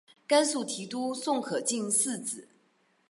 [0.25, 2.47] 甘肃提督宋可进嗣子。